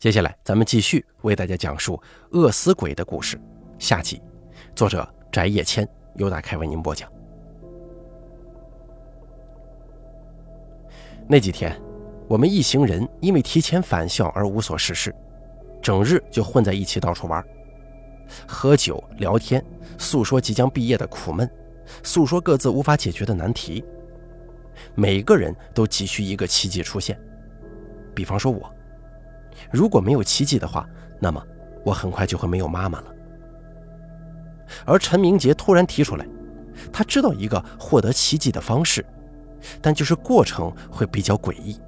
[0.00, 2.00] 接下来，咱们继续为大家讲述
[2.30, 3.38] 饿死鬼的故事。
[3.78, 4.18] 下集，
[4.74, 7.06] 作者翟叶谦由打开为您播讲。
[11.28, 11.78] 那几天，
[12.26, 15.14] 我们一行人因为提前返校而无所事事，
[15.82, 17.44] 整日就混在一起到处玩，
[18.48, 19.62] 喝酒聊天，
[19.98, 21.46] 诉说即将毕业的苦闷，
[22.02, 23.84] 诉说各自无法解决的难题。
[24.94, 27.20] 每个人都急需一个奇迹出现，
[28.14, 28.74] 比方说我。
[29.70, 30.88] 如果没有奇迹的话，
[31.18, 31.42] 那么
[31.84, 33.14] 我很快就会没有妈妈了。
[34.84, 36.26] 而陈明杰突然提出来，
[36.92, 39.04] 他知道一个获得奇迹的方式，
[39.82, 41.78] 但就是过程会比较诡异。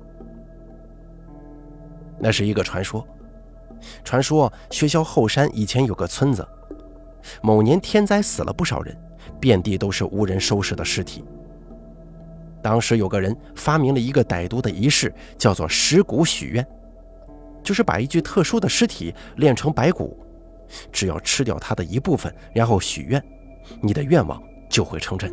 [2.18, 3.06] 那是一个传说，
[4.04, 6.46] 传说学校后山以前有个村子，
[7.42, 8.96] 某年天灾死了不少人，
[9.40, 11.24] 遍地都是无人收拾的尸体。
[12.62, 16.66] 当时有个人发明了一个歹毒的仪式，叫做尸骨许愿。
[17.62, 20.18] 就是把一具特殊的尸体炼成白骨，
[20.90, 23.22] 只要吃掉它的一部分，然后许愿，
[23.80, 25.32] 你的愿望就会成真。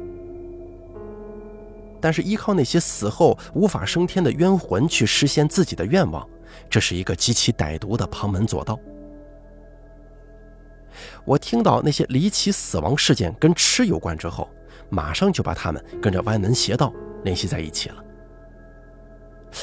[2.02, 6.26] 但是依靠那些死后无法升天的冤魂去实现自己的愿望，
[6.70, 8.80] 这是一个极其歹毒的旁门左道。
[11.26, 14.50] 我听到那些离奇死亡事件跟吃有关之后，
[14.90, 16.94] 马上就把他们跟着歪门邪道
[17.24, 18.04] 联系在一起了。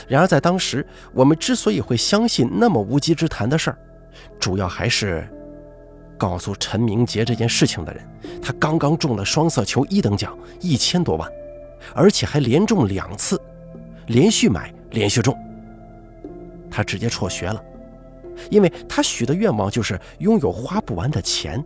[0.09, 3.79] 然而，在当时，我们之所以会相信那么无稽之谈的事儿，
[4.39, 5.29] 主要还是
[6.19, 8.03] 告诉陈明杰这件事情的人，
[8.43, 11.31] 他刚刚中了双色球一等奖一千多万，
[11.95, 13.41] 而且还连中两次，
[14.07, 15.37] 连续买连续中。
[16.71, 17.63] 他直接辍学了，
[18.51, 21.65] 因为他许的愿望就是拥有花不完的钱。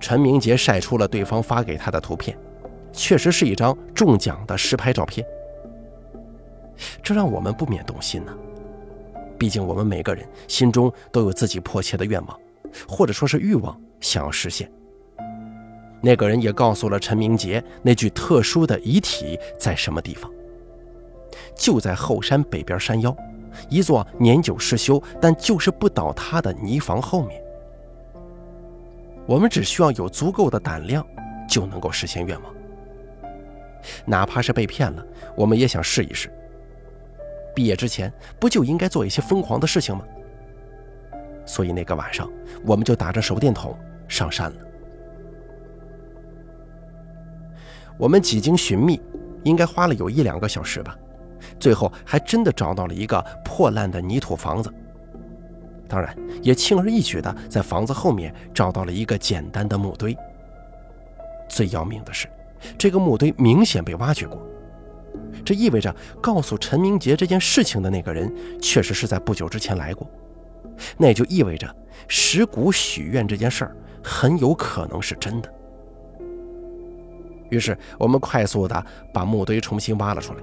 [0.00, 2.36] 陈明杰晒出了对方发给他的图片，
[2.92, 5.26] 确实是一张中奖的实拍照片。
[7.02, 8.32] 这让我们不免动心呢。
[9.38, 12.40] 毕竟我们每个人心中都有自己迫切的愿望，
[12.88, 14.70] 或者说是欲望，想要实现。
[16.00, 20.30] 那个人也告诉了陈明杰，那具特殊的遗体在什么地方，
[21.54, 23.14] 就在后山北边山腰，
[23.68, 27.42] 一座年久失修但就是不倒塌的泥房后面。
[29.26, 31.04] 我们只需要有足够的胆量，
[31.48, 32.54] 就能够实现愿望。
[34.04, 35.04] 哪怕是被骗了，
[35.34, 36.30] 我们也想试一试。
[37.56, 40.04] 毕业之前不就应该做一些疯狂的事情吗？
[41.46, 42.30] 所以那个晚上，
[42.66, 43.74] 我们就打着手电筒
[44.06, 44.56] 上山了。
[47.96, 49.00] 我们几经寻觅，
[49.42, 50.94] 应该花了有一两个小时吧，
[51.58, 54.70] 最后还真的找到了一个破烂的泥土房子。
[55.88, 60.14] 当然，也轻而易举的在房子后面找到了一个简单的木堆。
[61.48, 62.28] 最要命的是，
[62.76, 64.46] 这个木堆明显被挖掘过。
[65.46, 70.10] 这意味着，告诉陈明杰这件事情的那个人，确实是在不久之前来过。
[70.98, 71.72] 那也就意味着，
[72.08, 75.54] 石骨许愿这件事儿很有可能是真的。
[77.48, 78.84] 于是，我们快速的
[79.14, 80.40] 把墓堆重新挖了出来，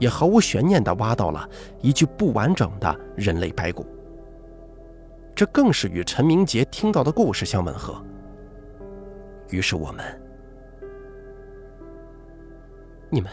[0.00, 1.48] 也毫无悬念的挖到了
[1.80, 3.86] 一具不完整的人类白骨。
[5.36, 8.04] 这更是与陈明杰听到的故事相吻合。
[9.50, 10.04] 于是，我们，
[13.08, 13.30] 你们。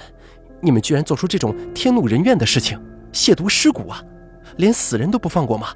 [0.62, 2.80] 你们居然做出这种天怒人怨的事情，
[3.12, 4.04] 亵渎尸骨啊！
[4.58, 5.68] 连死人都不放过吗？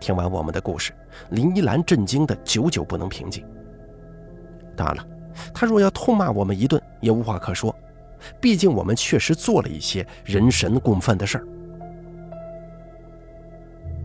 [0.00, 0.92] 听完我们的故事，
[1.30, 3.44] 林依兰震惊的久久不能平静。
[4.76, 5.06] 当然了，
[5.52, 7.74] 他若要痛骂我们一顿，也无话可说，
[8.40, 11.46] 毕竟我们确实做了一些人神共愤的事儿。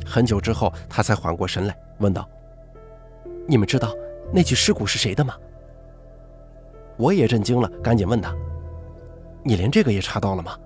[0.05, 2.27] 很久之后，他才缓过神来，问道
[3.47, 3.95] ：“你们知道
[4.31, 5.35] 那具尸骨是谁的吗？”
[6.97, 8.35] 我也震惊了，赶紧问他。
[9.43, 10.57] 你连这个也查到了吗？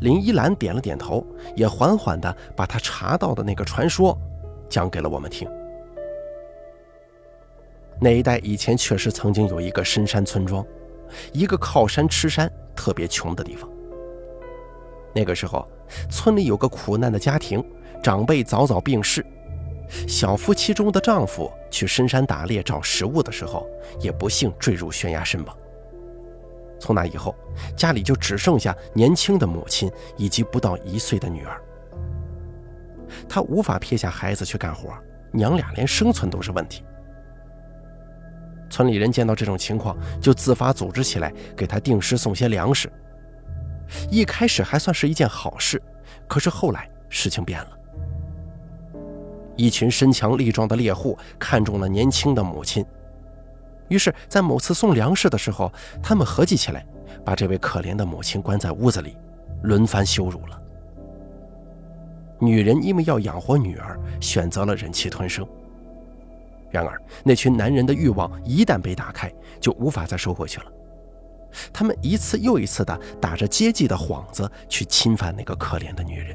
[0.00, 4.16] 林依兰点了点头，也缓缓地把她查到的那个传说
[4.68, 5.48] 讲给了我们听。
[8.00, 10.64] 那一带以前确实曾经有一个深山村庄，
[11.32, 13.68] 一个靠山吃山、特别穷的地方。
[15.14, 15.68] 那个时候，
[16.10, 17.64] 村里有个苦难的家庭，
[18.02, 19.24] 长辈早早病逝，
[20.08, 23.66] 小夫妻中的丈夫去深山打猎找食物的时候，
[24.00, 25.56] 也不幸坠入悬崖身亡。
[26.82, 27.32] 从那以后，
[27.76, 31.62] 家里就只剩下年轻的母亲以及不到一岁的女儿。
[33.28, 34.92] 他无法撇下孩子去干活，
[35.30, 36.84] 娘俩连生存都是问题。
[38.68, 42.90] 村里人见到这种情况，就自发组织起来给他定时送些粮食。
[44.10, 45.80] 一开始还算是一件好事，
[46.26, 47.78] 可是后来事情变了。
[49.56, 52.84] 一群身强力壮的猎户看中了年轻的母亲。
[53.92, 55.70] 于是，在某次送粮食的时候，
[56.02, 56.82] 他们合计起来，
[57.22, 59.18] 把这位可怜的母亲关在屋子里，
[59.64, 60.58] 轮番羞辱了。
[62.40, 65.46] 女人因为要养活女儿，选择了忍气吞声。
[66.70, 69.30] 然而，那群男人的欲望一旦被打开，
[69.60, 70.66] 就无法再收回去了。
[71.70, 76.34] 他们一次又一次地打着接济的幌子去侵犯那个可怜的女人。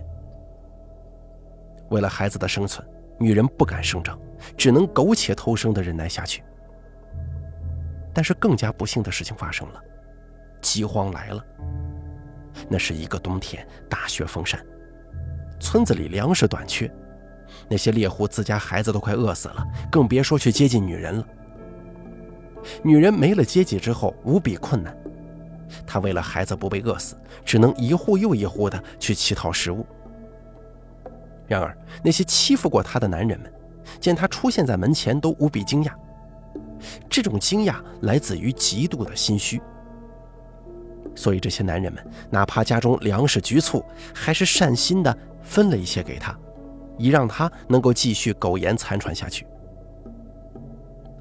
[1.89, 2.87] 为了孩子的生存，
[3.17, 4.15] 女人不敢声张，
[4.55, 6.43] 只能苟且偷生地忍耐下去。
[8.17, 9.79] 但是，更加不幸的事情发生了，
[10.59, 11.45] 饥荒来了。
[12.67, 14.59] 那是一个冬天，大雪封山。
[15.59, 16.91] 村子里粮食短缺，
[17.69, 21.27] 那些猎户自家孩子都快饿死了，更别说去接近女人了。
[22.81, 24.97] 女人没了接济之后无比困难，
[25.85, 27.15] 她为了孩子不被饿死，
[27.45, 29.85] 只能一户又一户的去乞讨食物。
[31.45, 33.53] 然而那些欺负过她的男人们，
[33.99, 35.91] 见她出现在门前都无比惊讶，
[37.09, 39.61] 这种惊讶来自于极度的心虚。
[41.15, 43.83] 所以这些男人们哪怕家中粮食局促，
[44.13, 45.17] 还是善心的。
[45.47, 46.37] 分了一些给他，
[46.97, 49.47] 以让他能够继续苟延残喘下去。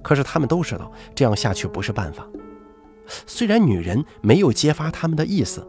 [0.02, 2.26] 可是他们都知道这样下去不是办法。
[3.24, 5.64] 虽然女人没有揭发他们的意思，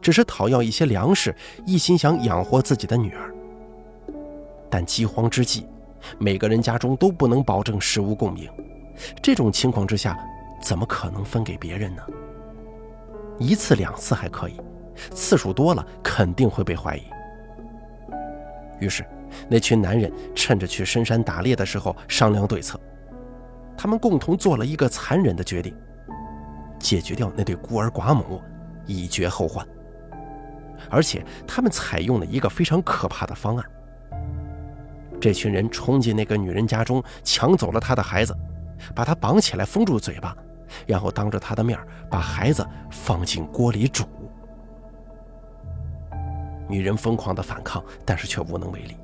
[0.00, 1.36] 只是讨要一些粮食，
[1.66, 3.34] 一心想养活自己的女儿。
[4.70, 5.66] 但饥荒之际，
[6.18, 8.48] 每个人家中都不能保证食物供应，
[9.22, 10.18] 这种情况之下，
[10.60, 12.02] 怎么可能分给别人呢？
[13.38, 14.60] 一次两次还可以，
[15.12, 17.02] 次数多了肯定会被怀疑。
[18.78, 19.04] 于是，
[19.48, 22.78] 那群男人趁着去深山打猎的时候商量对策。
[23.76, 25.74] 他们共同做了一个残忍的决定：
[26.78, 28.42] 解决掉那对孤儿寡母，
[28.86, 29.66] 以绝后患。
[30.90, 33.64] 而且，他们采用了一个非常可怕的方案。
[35.20, 38.34] 这群人冲进那个女人家中，抢走了她的孩子，
[38.94, 40.36] 把她绑起来封住嘴巴，
[40.86, 41.78] 然后当着她的面
[42.10, 44.04] 把孩子放进锅里煮。
[46.68, 48.96] 女人疯狂的反抗，但是却无能为力，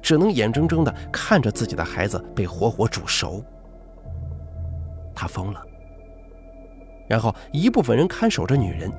[0.00, 3.44] 只能眼睁睁的看着自己的孩子被活活煮熟。
[5.14, 5.62] 她疯了。
[7.08, 8.90] 然后一部分人看守着女人，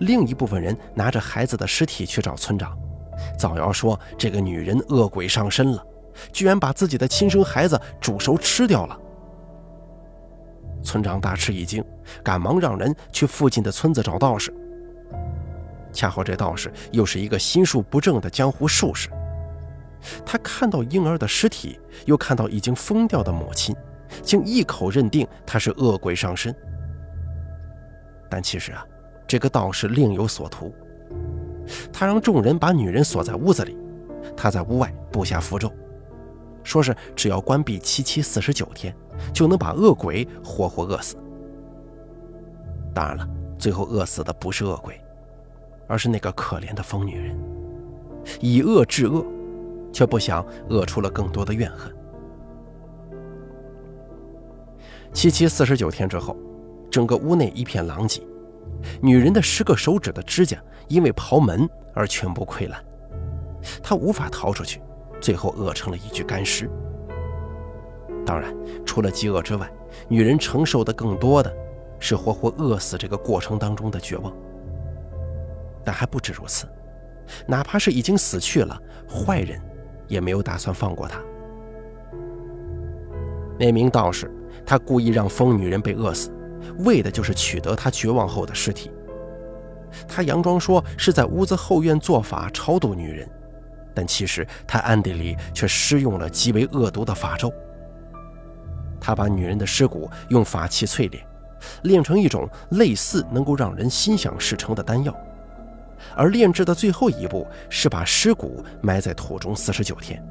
[0.00, 2.76] 另一部分人拿着孩子的尸体去找村长，
[3.38, 5.86] 造谣说这个女人恶鬼上身了，
[6.32, 8.98] 居然把自己的亲生孩子煮熟吃掉了。
[10.82, 11.84] 村长大吃一惊，
[12.22, 14.52] 赶忙让人去附近的村子找道士。
[15.92, 19.08] 恰好这道士又是一个心术不正的江湖术士，
[20.24, 23.74] 他看到婴儿的尸体，又看到已经疯掉的母亲，
[24.22, 26.54] 竟一口认定他是恶鬼上身。
[28.30, 28.86] 但其实啊，
[29.26, 30.72] 这个道士另有所图，
[31.92, 33.76] 他让众人把女人锁在屋子里，
[34.36, 35.72] 他在屋外布下符咒，
[36.62, 38.94] 说是只要关闭七七四十九天，
[39.32, 41.16] 就能把恶鬼活活饿死。
[42.94, 43.28] 当然了，
[43.58, 45.00] 最后饿死的不是恶鬼。
[45.86, 47.36] 而是那个可怜的疯女人，
[48.40, 49.26] 以恶制恶，
[49.92, 51.92] 却不想恶出了更多的怨恨。
[55.12, 56.36] 七七四十九天之后，
[56.92, 58.22] 整个屋内一片狼藉，
[59.02, 62.80] 女人的十个手指的指甲因为刨门而全部溃烂，
[63.82, 64.80] 她无法逃出去，
[65.20, 66.70] 最后饿成了一具干尸。
[68.24, 69.70] 当然，除了饥饿之外，
[70.08, 71.52] 女人承受的更多的
[71.98, 74.32] 是活活饿死这个过程当中的绝望。
[75.84, 76.66] 但还不止如此，
[77.46, 78.78] 哪怕是已经死去了，
[79.08, 79.60] 坏人
[80.06, 81.20] 也没有打算放过他。
[83.58, 84.30] 那名道士，
[84.64, 86.30] 他故意让疯女人被饿死，
[86.80, 88.90] 为的就是取得她绝望后的尸体。
[90.06, 93.28] 他佯装说是在屋子后院做法超度女人，
[94.00, 97.52] 但其实他暗地里却施用了极为恶毒的法咒。
[98.98, 101.22] 他把女人的尸骨用法器淬炼，
[101.82, 105.14] 炼成一种类似能够让人心想事成的丹药。
[106.16, 110.24] 而炼制的最后一步是把尸骨埋在土中四十九天。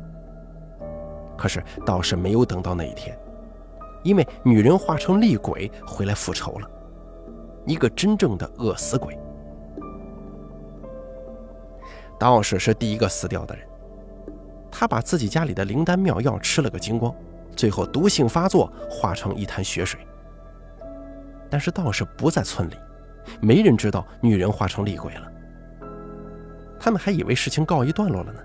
[1.37, 3.15] 可是道士没有等到那一天，
[4.01, 6.67] 因为女人化成厉鬼回来复仇了，
[7.67, 9.15] 一个真正的饿死鬼。
[12.19, 13.65] 道士是第一个死掉的人，
[14.69, 17.15] 他把自己家里的灵丹妙药吃了个精光，
[17.55, 19.99] 最后毒性发作，化成一滩血水。
[21.49, 22.75] 但是道士不在村里，
[23.39, 25.31] 没人知道女人化成厉鬼了。
[26.77, 28.39] 他们还以为事情告一段落了呢，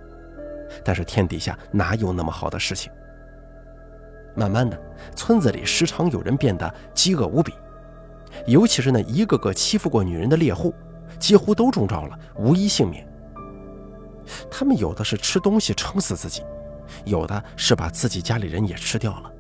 [0.84, 2.92] 但是天底下哪有那么好的事情？
[4.36, 4.80] 慢慢的，
[5.14, 7.52] 村子里时常有人变得饥饿无比，
[8.46, 10.74] 尤其是那一个个欺负过女人的猎户，
[11.18, 13.06] 几乎都中招了，无一幸免。
[14.50, 16.42] 他们有的是吃东西撑死自己，
[17.04, 19.32] 有的是把自己家里人也吃掉了，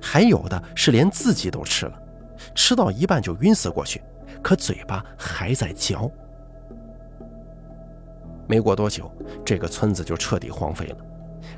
[0.00, 2.02] 还有的是连自己都吃了，
[2.54, 4.02] 吃到一半就晕死过去，
[4.42, 6.10] 可嘴巴还在嚼。
[8.46, 9.10] 没过多久，
[9.44, 10.96] 这个村子就彻底荒废了，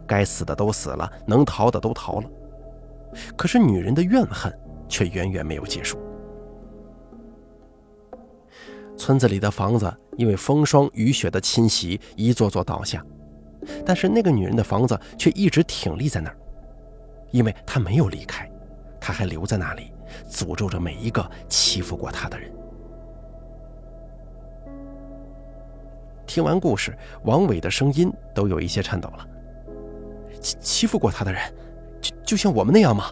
[0.06, 2.28] 该死的都死了，能逃的都逃了。
[3.36, 4.52] 可是女人的怨恨
[4.88, 5.98] 却远远没有结束。
[8.96, 13.04] 村子里的房子因为风霜雨雪的侵袭，一座座倒下，
[13.84, 16.36] 但是那个女人的房子却一直挺立在那儿，
[17.30, 18.50] 因为她没有离开，
[19.00, 19.92] 她还留在那里，
[20.30, 22.50] 诅咒着每一个欺负过她的人。
[26.26, 29.28] 听完故事，王伟的声音都有一些颤抖了。
[30.40, 31.40] 欺欺负过他的人，
[32.00, 33.04] 就就像我们那样吗？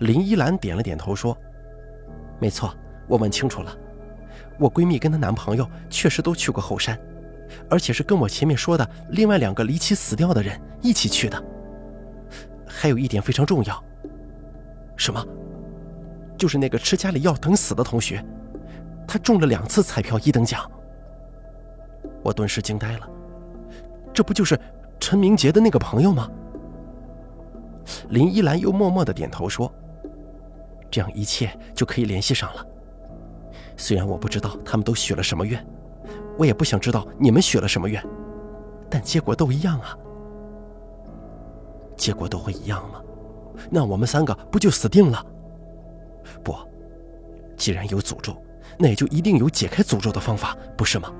[0.00, 1.36] 林依兰点了点头说
[2.40, 2.74] ：“没错，
[3.06, 3.76] 我问清楚了。
[4.58, 6.98] 我闺蜜跟她男朋友确实都去过后山，
[7.68, 11.42] 而且是跟我前面说的另外两个离奇死掉的人一起去的。
[12.66, 13.84] 还有一点非常重要。
[14.96, 15.24] 什么？
[16.38, 18.24] 就是那个吃家里药等死的同学，
[19.06, 20.70] 他中了两次彩票一等奖。”
[22.22, 23.08] 我顿时惊呆了，
[24.12, 24.58] 这不就是
[24.98, 26.30] 陈明杰的那个朋友吗？
[28.08, 29.72] 林依兰又默默的点头说
[30.90, 32.66] ：“这样一切就可以联系上了。
[33.76, 35.64] 虽然我不知道他们都许了什么愿，
[36.38, 38.02] 我也不想知道你们许了什么愿，
[38.90, 39.96] 但结果都一样啊。
[41.96, 43.00] 结果都会一样吗？
[43.70, 45.24] 那我们三个不就死定了？
[46.44, 46.54] 不，
[47.56, 48.36] 既然有诅咒，
[48.78, 51.10] 那也就一定有解开诅咒的方法，不是吗？”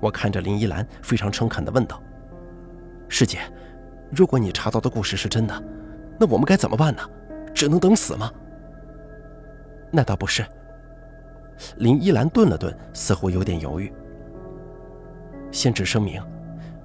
[0.00, 2.02] 我看着林依兰，非常诚恳地问道
[3.08, 3.40] ：“师姐，
[4.10, 5.62] 如果你查到的故事是真的，
[6.18, 7.02] 那我们该怎么办呢？
[7.52, 8.32] 只能等死吗？”
[9.92, 10.42] 那倒不是。
[11.78, 13.92] 林依兰顿了顿，似乎有点犹豫。
[15.50, 16.22] 先只声明，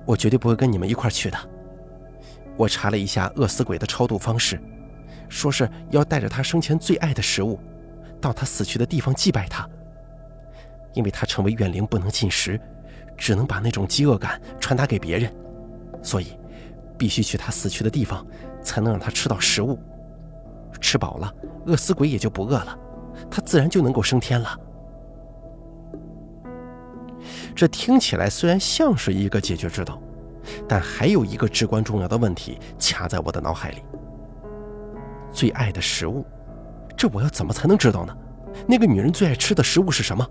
[0.06, 1.38] 我绝对不会跟你们一块去的。
[2.58, 4.60] 我查了一下饿死鬼的超度方式，
[5.30, 7.60] 说是要带着他生前最爱的食物，
[8.22, 9.70] 到他死去的地方祭拜他，
[10.94, 12.60] 因为他成为怨灵不能进食。
[13.18, 15.34] 只能把那种饥饿感传达给别人，
[16.04, 16.38] 所以
[16.98, 18.28] 必须去他死去的地方，
[18.62, 19.80] 才能让他吃到食物。
[20.82, 21.34] 吃饱了，
[21.66, 22.78] 饿死鬼也就不饿了，
[23.36, 24.58] 他自然就能够升天了。
[27.54, 30.02] 这听起来虽然像是一个解决之道，
[30.70, 33.84] 但还有一个至关重要的问题卡在我的脑海里：
[35.34, 36.26] 最爱的食物，
[36.96, 38.18] 这我要怎么才能知道呢？
[38.66, 40.26] 那个女人最爱吃的食物是什么？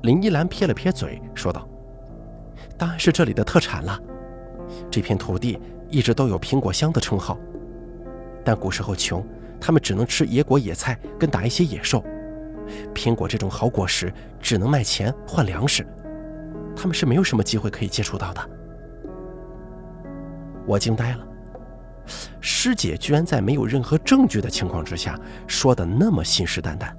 [0.00, 1.68] 林依兰撇了撇嘴，说道
[2.78, 4.00] ：“当然是这里的特产了。
[4.90, 5.60] 这片土地
[5.90, 7.36] 一直都有苹果乡的称号，
[8.42, 9.22] 但古时候穷，
[9.66, 12.00] 他们只能吃野果野菜，跟打一些野兽。
[12.94, 15.84] 苹果这种好果实只能卖钱换粮食，
[16.76, 18.50] 他们是没有什么机会可以接触到的。”
[20.68, 21.26] 我惊呆了，
[22.40, 25.18] 师姐居然在没有任何证据的情况之下，
[25.48, 26.94] 说的那么信誓旦旦。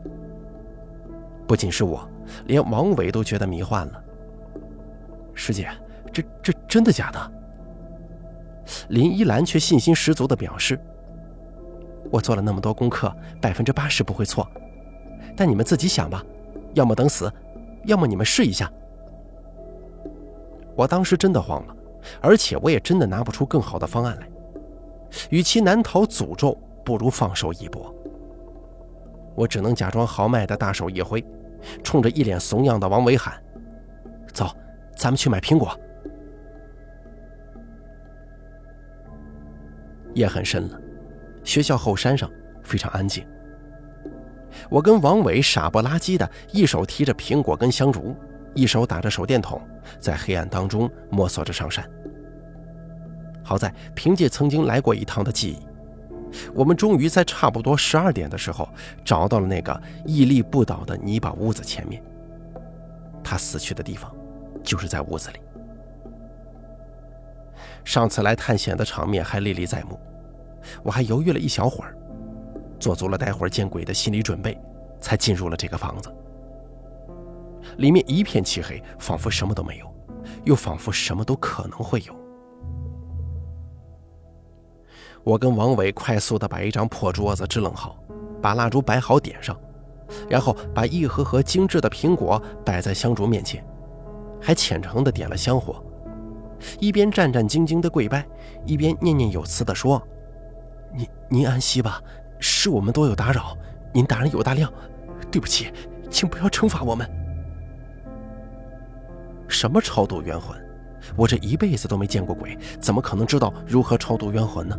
[1.47, 2.05] 不仅是我。
[2.47, 4.03] 连王伟都觉得迷幻了。
[5.33, 5.69] 师姐，
[6.11, 7.31] 这这真的假的？
[8.89, 10.77] 林依兰却信心十足地表示
[12.11, 14.47] ：“我做了那么多功课，百分之八十不会错。
[15.35, 16.23] 但你们自己想吧，
[16.73, 17.31] 要么等死，
[17.85, 18.71] 要么你们试一下。”
[20.75, 21.75] 我当时真的慌了，
[22.21, 24.27] 而且我也真的拿不出更好的方案来。
[25.29, 27.91] 与其难逃诅咒，不如放手一搏。
[29.35, 31.25] 我只能假装豪迈的大手一挥。
[31.83, 33.33] 冲着一脸怂样的王伟喊
[34.31, 34.55] ：“走，
[34.95, 35.67] 咱们去买苹果。”
[40.13, 40.79] 夜很深了，
[41.47, 42.29] 学校后山上
[42.61, 43.25] 非常安静。
[44.69, 48.13] 我跟王伟傻不拉几的，一手提着苹果跟香烛，
[48.53, 49.61] 一手打着手电筒，
[49.97, 51.89] 在黑暗当中摸索着上山。
[53.41, 55.65] 好在凭借曾经来过一趟的记忆。
[56.53, 58.67] 我们终于在差不多十二点的时候
[59.05, 62.03] 找到了那个屹立不倒的泥巴屋子前面。
[63.23, 64.13] 他死去的地方，
[64.61, 65.39] 就是在屋子里。
[67.85, 69.97] 上次来探险的场面还历历在目，
[70.83, 71.95] 我还犹豫了一小会儿，
[72.79, 74.59] 做足了待会儿见鬼的心理准备，
[74.99, 76.13] 才进入了这个房子。
[77.77, 79.85] 里面一片漆黑，仿佛什么都没有，
[80.45, 82.15] 又仿佛什么都可能会有。
[85.23, 87.97] 我跟王伟快速地把一张破桌子支棱好，
[88.41, 89.59] 把蜡烛摆好点上，
[90.29, 93.61] 然后把一盒盒精致的苹果摆在香烛面前，
[94.41, 95.83] 还虔诚地点了香火，
[96.79, 98.25] 一边战战兢兢地跪拜，
[98.65, 100.01] 一边念念有词地说
[100.93, 102.01] ：“您您安息吧，
[102.39, 103.57] 是我们多有打扰，
[103.93, 104.71] 您大人有大量，
[105.31, 105.71] 对不起，
[106.09, 107.09] 请不要惩罚我们。”
[109.47, 110.55] 什么超度冤魂？
[111.15, 114.77] 我这一辈子都没见过鬼，怎么可能知道如何超度冤魂呢？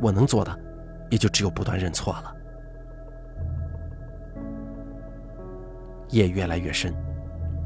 [0.00, 0.58] 我能做的，
[1.10, 2.36] 也就只有不断认错了。
[6.10, 6.94] 夜越来越深，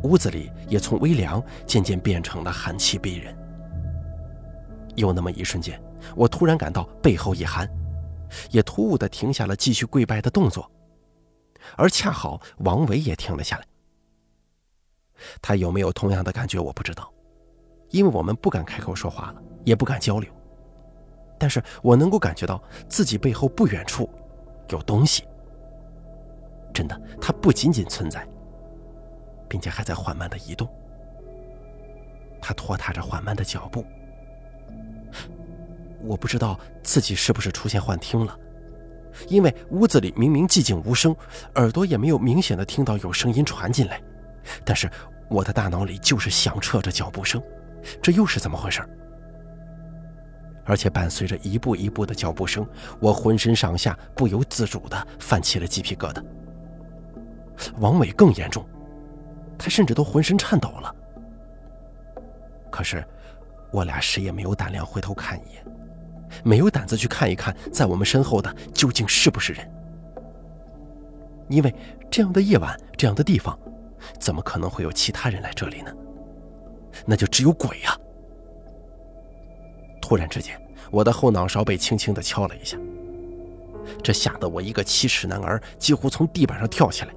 [0.03, 3.37] 屋子里也从微凉渐渐变成了寒气逼人。
[4.95, 5.79] 有那么一瞬间，
[6.17, 7.69] 我突然感到背后一寒，
[8.51, 10.71] 也突兀地停下了继续跪拜的动作，
[11.77, 13.65] 而恰好王伟也停了下来。
[15.43, 17.13] 他有没有同样的感觉，我不知道，
[17.91, 20.31] 因为我们不敢开口说话了，也不敢交流。
[21.39, 24.09] 但是我能够感觉到自己背后不远处
[24.71, 25.25] 有东西。
[26.73, 28.27] 真的，它不仅仅存在，
[29.49, 30.69] 并且还在缓慢的移动。
[32.41, 33.85] 它拖沓着缓慢的脚步。
[36.01, 38.39] 我不知道自己是不是出现幻听了，
[39.29, 41.15] 因为屋子里明明寂静无声，
[41.57, 44.01] 耳朵也没有明显的听到有声音传进来，
[44.65, 44.89] 但是
[45.29, 47.43] 我的大脑里就是响彻着脚步声，
[48.01, 48.83] 这又是怎么回事？
[50.65, 52.67] 而且伴随着一步一步的脚步声，
[53.01, 56.23] 我浑身上下不由自主的泛起了鸡皮疙瘩。
[57.79, 58.65] 王伟更严重，
[59.59, 60.95] 他甚至都浑身颤抖了。
[62.71, 63.03] 可是，
[63.73, 65.65] 我俩谁也没有胆量回头看一眼，
[66.45, 69.71] 没有胆子去看一看，在我们身后的究竟是不是人？
[71.49, 71.75] 因为
[72.11, 73.59] 这样的夜晚，这样的地方，
[74.19, 75.93] 怎么可能会有其他人来这里呢？
[77.07, 77.97] 那就只有鬼呀！
[80.01, 82.79] 突然之间，我的后脑勺被轻轻地敲了一下，
[84.03, 87.15] 这吓得我一个七尺男儿几乎从地板上跳起来。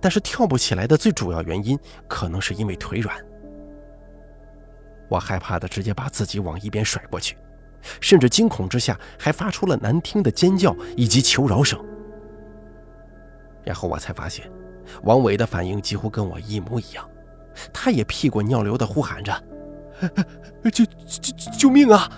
[0.00, 3.16] 但是跳不起来的最主要原因，可能是因为腿软。
[5.08, 7.36] 我害怕的直接把自己往一边甩过去，
[8.00, 11.78] 甚至惊恐之下还发出了难听的尖叫以及求饶声。
[13.64, 14.50] 然后我才发现，
[15.02, 17.08] 王伟的反应几乎跟我一模一样，
[17.72, 19.32] 他也屁滚尿流的呼喊着。
[20.64, 22.10] 救救救救命啊！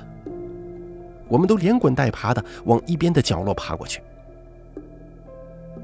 [1.28, 4.02] 我们都连滚带爬的往一边的角落爬过去，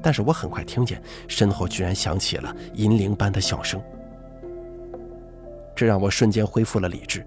[0.01, 3.81] 但是我很快听见身后居然响起了银铃般的笑声，
[5.75, 7.25] 这让我瞬间恢复了理智，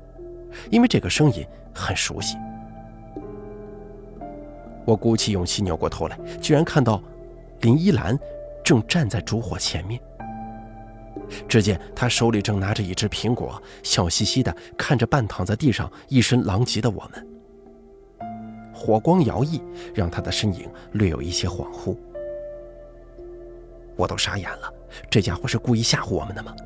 [0.71, 2.37] 因为这个声音很熟悉。
[4.89, 7.03] 我鼓起勇气扭过头来，居然看到
[7.61, 8.19] 林依兰
[8.65, 10.01] 正站在烛火前面。
[11.47, 17.29] 只见她手里正拿着一只苹果，笑嘻嘻地看着半躺在地上、一身狼藉的我们。
[18.73, 19.61] 火光摇曳，
[19.95, 21.95] 让她的身影略有一些恍惚。
[23.95, 24.73] 我都傻眼了，
[25.11, 26.57] 这家伙是故意吓唬我们的吗？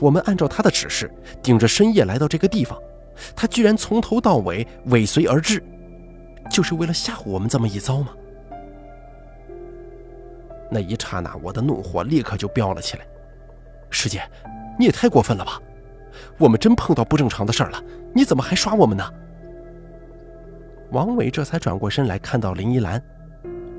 [0.00, 1.08] 我们按照他的指示，
[1.40, 2.76] 顶着深夜来到这个地方，
[3.36, 5.62] 他居然从头到尾尾随而至，
[6.54, 8.10] 就是为了吓唬我们这么一遭吗？
[10.70, 13.04] 那一刹那，我的怒火立刻就飙了起来。
[13.90, 14.22] 师姐，
[14.78, 15.60] 你也太过分了吧！
[16.38, 17.82] 我们真碰到不正常的事儿了，
[18.14, 19.04] 你怎么还耍我们呢？
[20.92, 23.02] 王伟这才转过身来看到林依兰，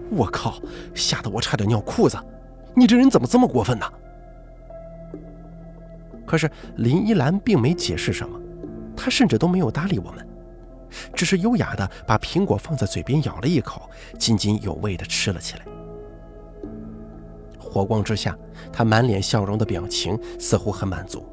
[0.09, 0.61] 我靠，
[0.93, 2.17] 吓得我差点尿裤子！
[2.73, 3.85] 你这人怎么这么过分呢？
[6.25, 8.37] 可是林依兰并没解释什么，
[8.97, 10.27] 她甚至都没有搭理我们，
[11.13, 15.65] 只是优雅的把苹果放在嘴边咬了一口，津津有味的吃了起来。
[17.59, 18.37] 火光之下，
[18.71, 21.25] 他满脸笑容的表情似乎很满足。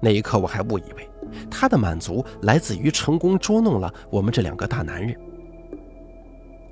[0.00, 1.08] 那一刻，我还误以为
[1.50, 5.16] 他的满足来自于成功捉弄了我们这两个大男人。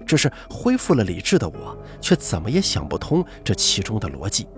[0.05, 4.49] 只是恢复了理智的我，却怎么也想不通这其中的逻辑。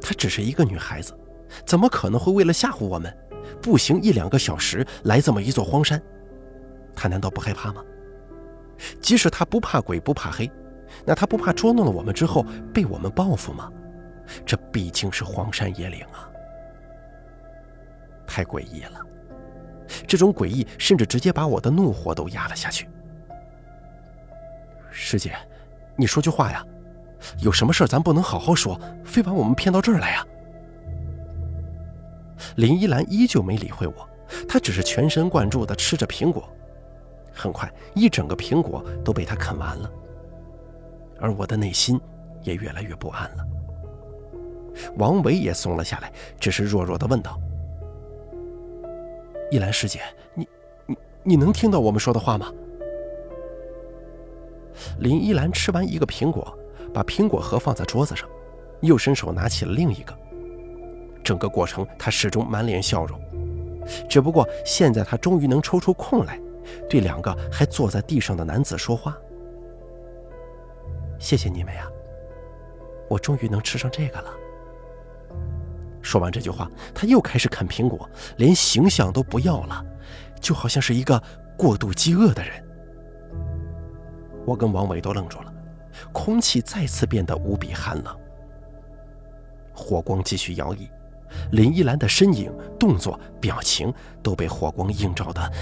[0.00, 1.18] 她只是一个女孩子，
[1.64, 3.12] 怎么可能会为了吓唬我们，
[3.62, 6.00] 步行一两个小时来这么一座荒山？
[6.94, 7.82] 他难道不害怕吗？
[9.00, 10.50] 即使他不怕鬼，不怕黑。
[11.04, 13.70] 那他不怕捉弄了我们之后被我们报复吗？
[14.44, 16.30] 这毕竟是荒山野岭啊，
[18.26, 19.00] 太诡异了。
[20.06, 22.88] 这种诡异甚至直接把我的怒火都压了下去。
[24.90, 25.36] 师姐，
[25.96, 26.64] 你说句话呀！
[27.38, 30.24] 有什么事咱不能好好说，非把我们骗到这儿来呀？
[32.56, 34.08] 林依兰依旧没理会我，
[34.48, 36.48] 她只是全神贯注地吃着苹果。
[37.32, 39.90] 很快，一整个苹果都被她啃完了。
[41.18, 42.00] 而我的内心
[42.42, 43.46] 也越来越不安了。
[44.96, 47.38] 王维也松了下来，只是弱弱的问道
[49.50, 50.00] ：“依兰师姐，
[50.34, 50.48] 你、
[50.86, 52.50] 你、你能听到我们说的话吗？”
[54.98, 56.56] 林依兰吃完一个苹果，
[56.94, 58.26] 把苹果核放在桌子上，
[58.80, 60.16] 又伸手拿起了另一个。
[61.30, 63.16] 整个过程，他始终满脸笑容。
[64.08, 66.40] 只不过现在，他终于能抽出空来，
[66.88, 69.16] 对两个还坐在地上的男子说话。
[71.20, 71.86] 谢谢你们呀，
[73.08, 74.34] 我终于能吃上这个了。
[76.02, 79.86] 说完这句话，他又开始啃苹果，连形象都不要了，
[80.40, 81.22] 就好像是一个
[81.56, 82.52] 过度饥饿的人。
[84.44, 85.54] 我跟王伟都愣住了，
[86.12, 88.18] 空气再次变得无比寒冷。
[89.72, 90.90] 火光继续摇曳，
[91.52, 95.52] 林依兰的身影、动作、表情都被火光映照的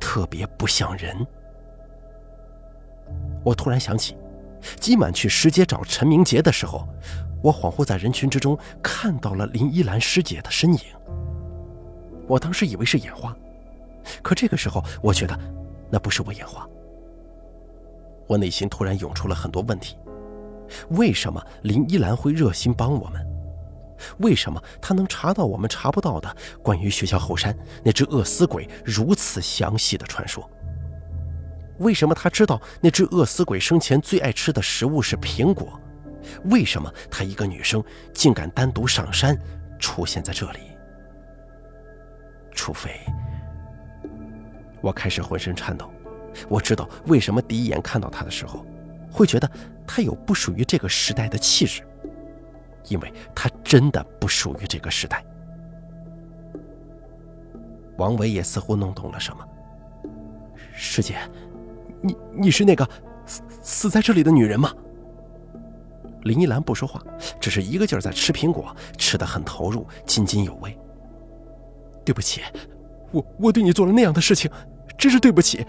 [0.00, 1.26] 特别不像人。
[3.44, 4.16] 我突然想起，
[4.80, 6.88] 今晚去石街找陈明杰的时候，
[7.42, 10.80] 我恍惚在人群之中看到了林依兰师姐的身影。
[12.26, 13.36] 我当时以为是眼花，
[14.22, 15.38] 可这个时候我觉得
[15.90, 16.68] 那不是我眼花。
[18.26, 19.96] 我内心突然涌出了很多问题：
[20.90, 23.24] 为什么林依兰会热心帮我们？
[24.18, 30.48] 为什么他能查到我们查不到的关于学校后山那只饿死鬼如此详细的传说？
[31.78, 35.78] 为什么他知道那只饿死鬼生前最爱吃的食物是苹果？
[36.46, 39.38] 为什么她一个女生竟敢单独上山
[39.78, 40.58] 出现在这里？
[42.52, 42.98] 除非……
[44.80, 45.90] 我开始浑身颤抖。
[46.48, 48.64] 我知道为什么第一眼看到他的时候，
[49.10, 49.50] 会觉得
[49.86, 51.82] 他有不属于这个时代的气质，
[52.88, 55.24] 因为他真的不属于这个时代。
[57.98, 59.46] 王伟也似乎弄懂了什么。
[60.74, 61.16] 师姐，
[62.02, 62.88] 你你是那个
[63.24, 64.72] 死死在这里的女人吗？
[66.24, 67.00] 林依兰不说话，
[67.40, 70.76] 只是一个劲儿在吃苹果，吃的很投入，津津有味。
[72.04, 72.42] 对不起，
[73.12, 74.50] 我我对你做了那样的事情，
[74.98, 75.64] 真是对不起。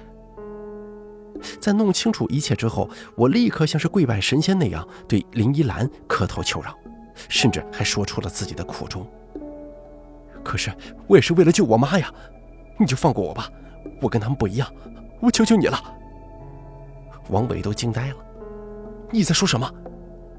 [1.62, 6.76] 在弄清楚一切之后，我立刻像是跪拜神仙那样对林依兰磕头求饶，
[7.30, 9.06] 甚至还说出了自己的苦衷。
[10.44, 10.72] 可是
[11.08, 12.12] 我也是为了救我妈呀！
[12.80, 13.50] 你就放过我吧，
[14.02, 14.72] 我跟他们不一样，
[15.20, 15.78] 我求求你了。
[17.30, 18.16] 王伟都惊呆了，
[19.12, 19.70] 你在说什么？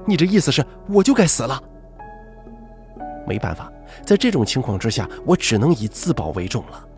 [0.07, 1.62] 你这意思是我就该死了？
[3.27, 3.71] 没办法，
[4.07, 6.88] 在这种情况之下，我只能以自保为重了。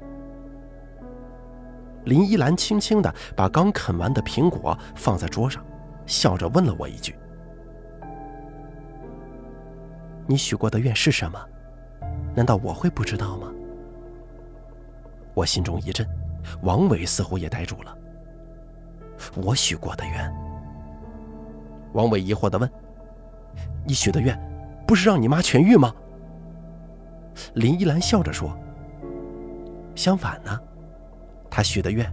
[2.05, 5.65] 林依兰轻轻地把刚啃完的苹果放在桌上，
[6.07, 7.15] 笑着问了我一句
[10.31, 11.45] ：“你许过的愿是什么？
[12.37, 13.53] 难道我会不知道吗？”
[15.35, 16.07] 我心中一震，
[16.63, 17.99] 王伟似乎也呆住了。
[19.35, 20.33] 我许过的愿？
[21.95, 22.71] 王伟疑惑地问
[23.85, 24.39] ：“你许的愿，
[24.87, 25.93] 不是让你妈痊愈吗？”
[27.55, 28.57] 林依兰笑着说
[29.97, 30.57] ：“相反呢。”
[31.51, 32.09] 他许的愿，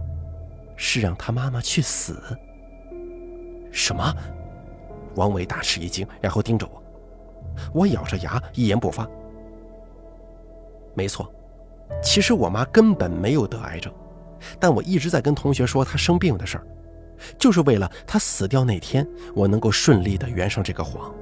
[0.74, 2.20] 是让他妈妈去死。
[3.70, 4.12] 什么？
[5.14, 6.82] 王伟大吃一惊，然后盯着我。
[7.72, 9.08] 我咬着牙，一言不发。
[10.94, 11.32] 没错，
[12.02, 13.92] 其实我妈根本没有得癌症，
[14.58, 16.66] 但我一直在跟同学说她生病的事儿，
[17.38, 21.14] 就是为了她死掉那天，我能够顺利的圆上这个谎。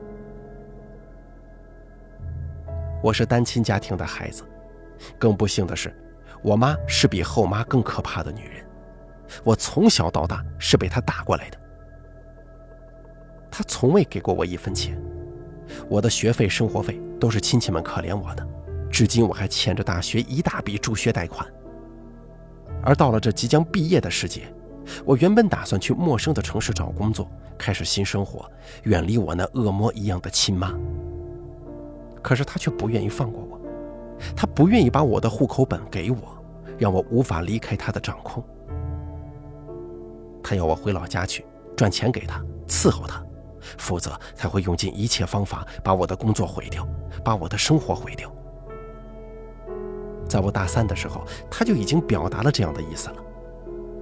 [3.03, 4.43] 我是单亲家庭的孩子，
[5.19, 5.95] 更不幸的是。
[6.43, 8.65] 我妈是比后妈更可怕的女人，
[9.43, 11.59] 我从小到大是被她打过来的。
[13.51, 15.01] 她从未给过我一分钱，
[15.89, 18.47] 我的学费、生活费都是亲戚们可怜我的，
[18.91, 21.47] 至今我还欠着大学一大笔助学贷款。
[22.83, 24.43] 而到了这即将毕业的时节，
[25.05, 28.51] 我原本打算去陌生的城市找工作，开始新生活，
[28.85, 30.73] 远离我那恶魔一样的亲妈。
[32.23, 33.57] 可是她却不愿意放过我。
[34.35, 36.43] 他不愿意把我的户口本给我，
[36.79, 38.43] 让我无法离开他的掌控。
[40.43, 41.45] 他要我回老家去
[41.77, 43.23] 赚钱给他伺候他，
[43.79, 46.87] 否则他会用尽一切方法把我的工作毁掉，
[47.25, 48.31] 把我的生活毁掉。
[50.29, 53.17] 在我大三的时候，他就已经表达了这样的意思了。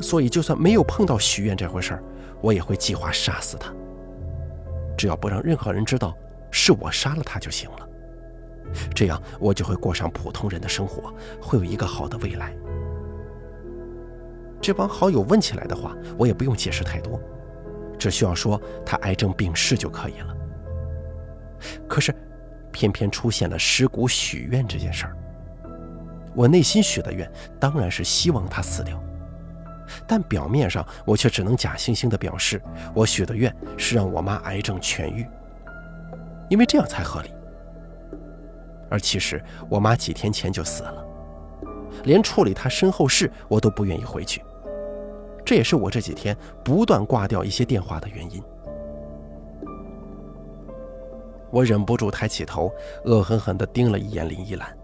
[0.00, 2.03] 所以，就算没有碰到许愿这回事儿，
[2.40, 3.72] 我也会计划杀死他。
[4.96, 6.16] 只要不让任何人知道
[6.50, 7.88] 是我杀了他就行了。
[8.94, 12.53] 这样，我就会过上普通人的生活，会有一个好的未来。
[14.61, 17.20] 这帮好友问起来的话，我也不用解释太多，
[18.04, 20.36] 只需要说他癌症病逝就可以了。
[21.88, 22.14] 可是，
[22.70, 25.16] 偏偏出现了尸骨许愿这件事儿。
[26.34, 29.02] 我内心许的愿当然是希望他死掉，
[30.06, 32.60] 但表面上我却只能假惺惺地表示，
[32.94, 35.26] 我许的愿是让我妈癌症痊愈，
[36.50, 37.30] 因为这样才合理。
[38.90, 41.06] 而其实我妈几天前就死了，
[42.02, 44.44] 连处理她身后事我都不愿意回去，
[45.44, 48.42] 这也是我这几天不断挂掉一些电话的原因。
[51.50, 52.72] 我忍不住抬起头，
[53.04, 54.76] 恶狠狠地盯了一眼林依兰。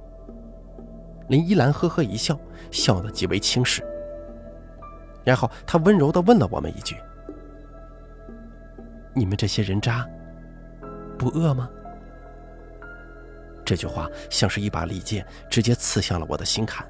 [1.28, 2.38] 林依兰呵呵一笑，
[2.70, 3.82] 笑得极为轻视，
[5.24, 6.96] 然后她温柔地问了我们一句
[9.14, 10.06] ：“你们这些人渣，
[11.18, 11.68] 不饿吗？”
[13.64, 16.86] 这句话像是一把利剑，直接刺向了我的心坎。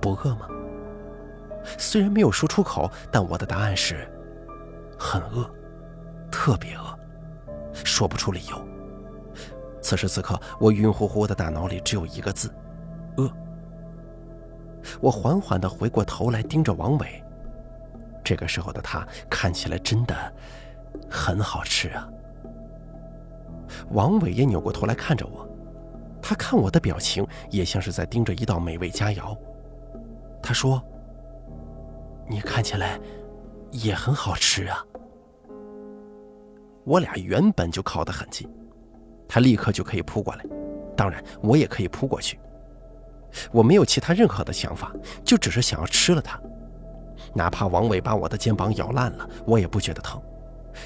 [0.00, 0.48] 不饿吗？
[1.78, 4.08] 虽然没有说出口，但我的答案是：
[4.98, 5.50] 很饿，
[6.30, 6.98] 特别饿，
[7.72, 8.68] 说不出理由。
[9.80, 12.52] 此时此刻，我晕乎乎的大脑里只有一个字：
[13.16, 13.30] 饿。
[15.00, 17.22] 我缓缓地回过头来，盯着王伟。
[18.24, 20.14] 这个时候的他看起来真的
[21.08, 22.08] 很好吃啊。
[23.90, 25.48] 王伟也扭过头来看着我，
[26.20, 29.36] 他看我的表情也像是在盯着一道美味佳肴。
[30.42, 30.82] 他说
[32.28, 32.98] ：“你看起来
[33.70, 34.84] 也很好吃啊。”
[36.84, 38.48] 我俩原本就靠得很近，
[39.28, 40.44] 他立刻就可以扑过来，
[40.96, 42.38] 当然我也可以扑过去。
[43.50, 44.92] 我没有其他任何的想法，
[45.24, 46.40] 就只是想要吃了它。
[47.34, 50.22] 哪怕王伟把我的肩膀咬烂了，我也不觉得疼，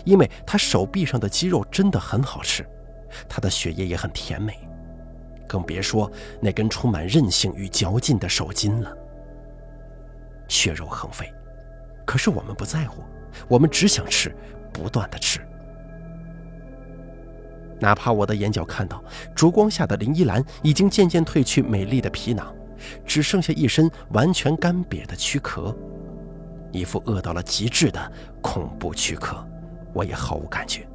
[0.04, 2.66] 因为他手臂上的肌肉真的很好吃，
[3.28, 4.58] 他的血液也很甜美，
[5.46, 8.96] 更别说那根充满韧性与嚼劲的手筋了。
[10.50, 11.32] 血肉横飞，
[12.04, 13.02] 可是我们不在乎，
[13.48, 14.34] 我们只想吃，
[14.72, 15.40] 不断的吃。
[17.78, 19.02] 哪怕我的眼角看到
[19.34, 22.52] 烛光下的林依兰已经渐渐褪去美丽的皮囊，
[23.06, 25.74] 只剩下一身完全干瘪的躯壳，
[26.72, 29.42] 一副饿到了极致的恐怖躯壳，
[29.92, 30.86] 我也毫无感觉，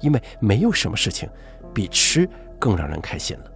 [0.00, 1.28] 因为没有什么事情
[1.74, 2.28] 比吃
[2.60, 3.50] 更让人开心了。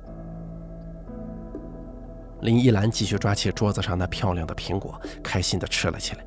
[2.46, 6.24] 林依兰继续抓起桌子上那漂亮的苹果，开心地吃了起来，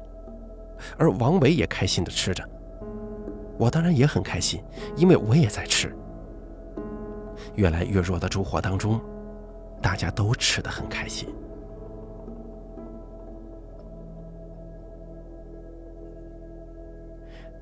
[0.97, 2.43] 而王伟也开心地吃着。
[3.57, 4.61] 我当然也很开心，
[4.97, 5.95] 因为我也在吃。
[7.55, 8.99] 越来越弱的烛火当中，
[9.81, 11.29] 大家都吃得很开心。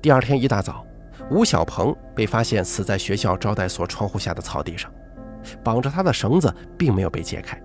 [0.02, 0.84] 第二天一大早，
[1.30, 4.92] 吴小鹏被发现死在学校招待所窗户下的草地上，
[5.62, 7.56] 绑着他的绳子并没有被解开。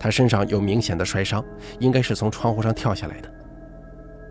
[0.00, 1.44] 他身上有明显的摔伤，
[1.78, 3.30] 应该是从窗户上跳下来的，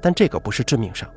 [0.02, 1.08] 但这个不是致命伤。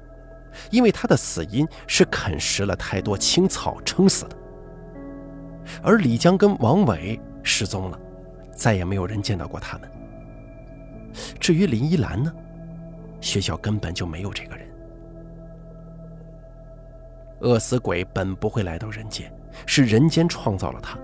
[0.71, 4.37] 因为他的死因是啃食了太多青草撑死的，
[5.83, 7.99] 而李江跟王伟失踪了，
[8.55, 9.91] 再也没有人见到过他们。
[11.41, 12.31] 至于林依兰呢，
[13.19, 14.69] 学校根本就没有这个人。
[17.41, 19.33] 饿死鬼本不会来到人间，
[19.65, 20.99] 是人间创造了他；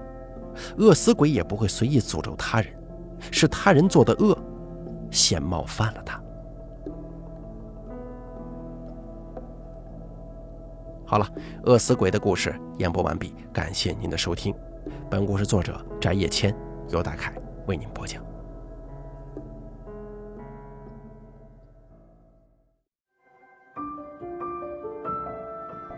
[0.76, 2.70] 饿死鬼也不会随意诅咒他人，
[3.30, 4.36] 是他人做的恶，
[5.10, 6.20] 先冒犯了他。
[11.06, 11.26] 好了，
[11.64, 14.54] 饿死鬼的故事演播完毕，感谢您的收听。
[15.10, 16.54] 本故事作者翟叶谦，
[16.90, 17.32] 由大凯
[17.66, 18.22] 为您播讲。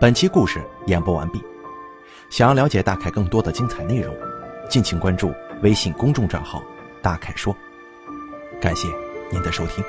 [0.01, 1.43] 本期故事演播完毕。
[2.31, 4.15] 想要了解大凯更多的精彩内容，
[4.69, 6.63] 敬请关注微信公众账号
[7.03, 7.57] “大凯说”。
[8.61, 8.89] 感谢
[9.31, 9.83] 您的收听。